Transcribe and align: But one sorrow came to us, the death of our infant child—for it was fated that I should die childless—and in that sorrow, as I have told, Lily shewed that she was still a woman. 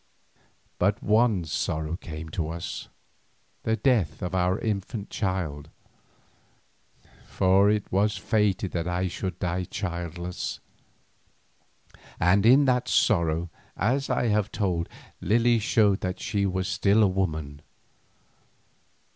But 0.79 1.03
one 1.03 1.45
sorrow 1.45 1.95
came 1.95 2.29
to 2.29 2.49
us, 2.49 2.89
the 3.61 3.75
death 3.75 4.23
of 4.23 4.33
our 4.33 4.57
infant 4.57 5.11
child—for 5.11 5.69
it 7.69 7.91
was 7.91 8.17
fated 8.17 8.71
that 8.71 8.87
I 8.87 9.07
should 9.07 9.37
die 9.37 9.65
childless—and 9.65 12.45
in 12.47 12.65
that 12.65 12.87
sorrow, 12.87 13.51
as 13.77 14.09
I 14.09 14.29
have 14.29 14.51
told, 14.51 14.89
Lily 15.21 15.59
shewed 15.59 16.01
that 16.01 16.19
she 16.19 16.47
was 16.47 16.67
still 16.67 17.03
a 17.03 17.07
woman. 17.07 17.61